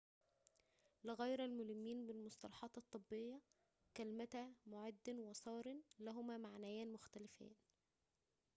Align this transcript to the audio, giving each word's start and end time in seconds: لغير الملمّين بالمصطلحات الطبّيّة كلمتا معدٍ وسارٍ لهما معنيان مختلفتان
لغير 1.03 1.45
الملمّين 1.45 2.07
بالمصطلحات 2.07 2.77
الطبّيّة 2.77 3.41
كلمتا 3.97 4.53
معدٍ 4.65 5.09
وسارٍ 5.09 5.75
لهما 5.99 6.37
معنيان 6.37 6.91
مختلفتان 6.93 7.51